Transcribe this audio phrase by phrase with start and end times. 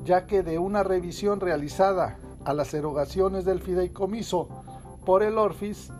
[0.04, 4.48] ya que de una revisión realizada a las erogaciones del fideicomiso
[5.06, 5.92] por el ORFIS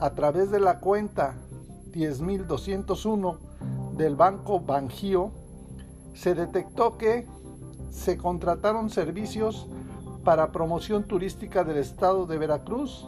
[0.00, 1.34] a través de la cuenta
[1.92, 3.38] 10.201
[3.96, 5.30] del Banco Bangio,
[6.14, 7.26] se detectó que
[7.90, 9.68] se contrataron servicios
[10.24, 13.06] para promoción turística del estado de Veracruz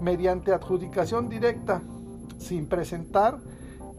[0.00, 1.82] mediante adjudicación directa,
[2.38, 3.38] sin presentar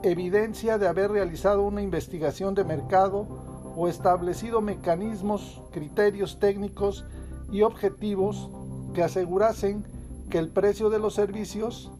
[0.04, 3.28] evidencia de haber realizado una investigación de mercado
[3.76, 7.06] o establecido mecanismos, criterios técnicos
[7.52, 8.50] y objetivos
[8.94, 9.86] que asegurasen
[10.30, 11.92] que el precio de los servicios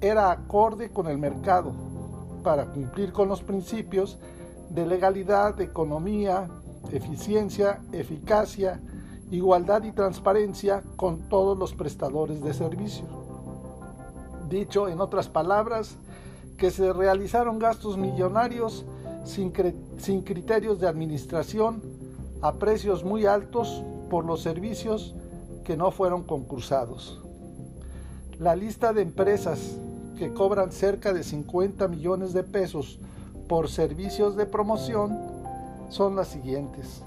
[0.00, 1.72] era acorde con el mercado
[2.42, 4.18] para cumplir con los principios
[4.70, 6.48] de legalidad, economía,
[6.92, 8.80] eficiencia, eficacia,
[9.30, 13.08] igualdad y transparencia con todos los prestadores de servicios.
[14.48, 15.96] Dicho en otras palabras,
[16.56, 18.84] que se realizaron gastos millonarios
[19.24, 19.52] sin,
[19.98, 21.82] sin criterios de administración
[22.40, 25.14] a precios muy altos por los servicios
[25.64, 27.20] que no fueron concursados.
[28.38, 29.76] La lista de empresas
[30.18, 32.98] que cobran cerca de 50 millones de pesos
[33.48, 35.16] por servicios de promoción
[35.88, 37.02] son las siguientes.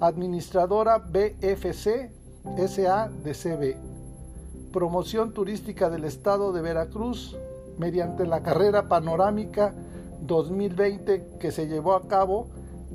[0.00, 2.10] Administradora BFC
[2.56, 3.76] SADCB.
[4.72, 7.36] Promoción turística del estado de Veracruz
[7.78, 9.74] mediante la carrera panorámica
[10.22, 12.48] 2020 que se llevó a cabo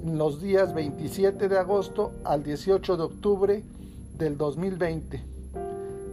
[0.06, 3.64] los días 27 de agosto al 18 de octubre
[4.18, 5.24] del 2020.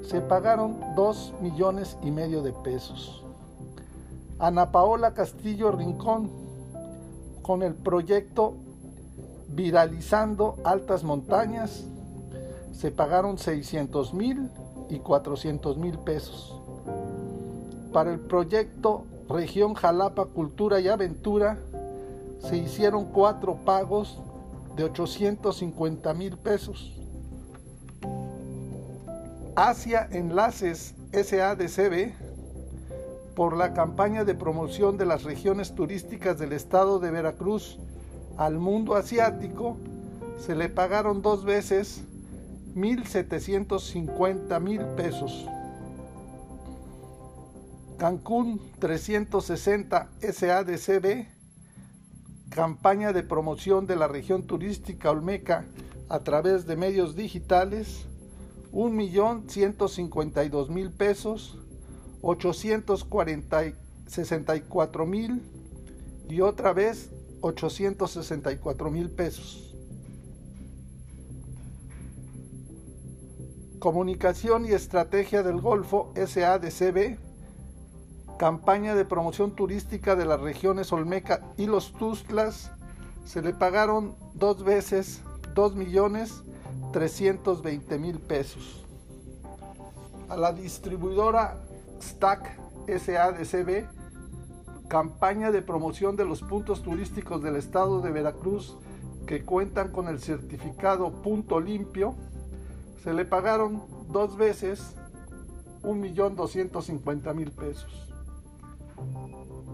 [0.04, 3.24] Se pagaron 2 millones y medio de pesos.
[4.38, 6.30] Ana Paola Castillo Rincón,
[7.42, 8.54] con el proyecto
[9.48, 11.84] Viralizando Altas Montañas,
[12.72, 14.48] se pagaron 600 mil
[14.88, 16.54] y 400 mil pesos.
[17.92, 21.58] Para el proyecto Región Jalapa Cultura y Aventura,
[22.40, 24.18] se hicieron cuatro pagos
[24.76, 26.96] de 850 mil pesos.
[29.56, 32.12] Asia Enlaces SADCB,
[33.34, 37.78] por la campaña de promoción de las regiones turísticas del estado de Veracruz
[38.36, 39.76] al mundo asiático,
[40.38, 42.02] se le pagaron dos veces
[42.74, 45.46] 1.750 mil pesos.
[47.98, 51.39] Cancún 360 SADCB
[52.50, 55.64] campaña de promoción de la región turística olmeca
[56.08, 58.04] a través de medios digitales,
[58.72, 61.58] 1.152.000 pesos,
[62.22, 65.42] 864 mil
[66.28, 67.10] y otra vez
[67.40, 69.74] 864 mil pesos.
[73.78, 77.29] Comunicación y Estrategia del Golfo SADCB
[78.40, 82.72] campaña de promoción turística de las regiones Olmeca y los Tuzlas,
[83.26, 85.20] se le pagaron dos veces
[85.54, 86.42] 2 millones
[86.94, 88.86] 320 mil pesos.
[90.30, 91.58] A la distribuidora
[92.00, 92.58] Stack
[92.88, 93.84] SADCB,
[94.88, 98.78] campaña de promoción de los puntos turísticos del estado de Veracruz
[99.26, 102.14] que cuentan con el certificado Punto Limpio,
[103.04, 104.96] se le pagaron dos veces
[105.82, 108.09] 1.250.000 pesos.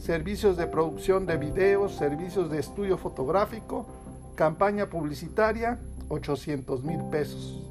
[0.00, 3.84] servicios de producción de videos, servicios de estudio fotográfico,
[4.36, 7.62] campaña publicitaria, 800 mil pesos.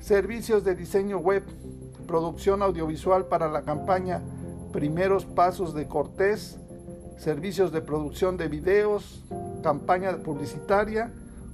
[0.00, 1.44] Servicios de diseño web,
[2.08, 4.20] producción audiovisual para la campaña
[4.74, 6.58] Primeros Pasos de Cortés,
[7.16, 9.22] servicios de producción de videos,
[9.62, 11.12] campaña publicitaria,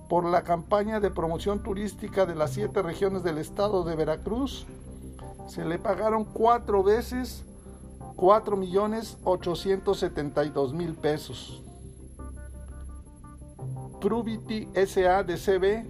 [0.08, 4.66] por la campaña de promoción turística de las siete regiones del estado de Veracruz.
[5.48, 7.46] Se le pagaron cuatro veces
[8.16, 11.62] 4.872.000 pesos.
[14.06, 15.84] Pruvity SADCB,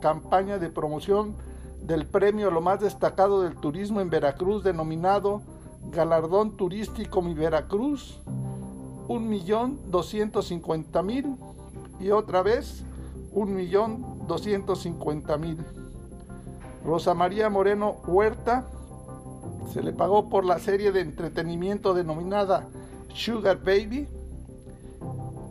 [0.00, 1.34] campaña de promoción
[1.82, 5.42] del premio lo más destacado del turismo en Veracruz denominado
[5.90, 8.20] Galardón Turístico Mi Veracruz,
[9.08, 11.36] 1.250.000
[11.98, 12.84] y otra vez
[13.34, 15.56] 1.250.000.
[16.84, 18.68] Rosa María Moreno Huerta
[19.72, 22.68] se le pagó por la serie de entretenimiento denominada
[23.12, 24.06] Sugar Baby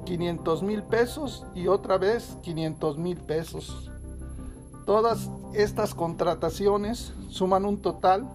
[0.07, 3.91] 500 mil pesos y otra vez 500 mil pesos.
[4.85, 8.25] Todas estas contrataciones suman un total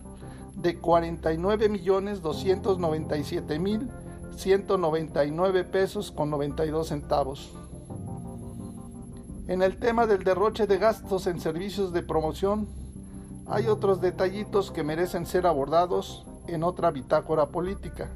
[0.55, 3.89] de 49 millones 297 mil
[4.37, 7.55] 199 pesos con 92 centavos.
[9.49, 12.69] En el tema del derroche de gastos en servicios de promoción,
[13.47, 18.11] hay otros detallitos que merecen ser abordados en otra bitácora política.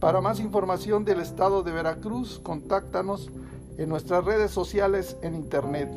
[0.00, 3.30] Para más información del estado de Veracruz, contáctanos
[3.76, 5.90] en nuestras redes sociales en internet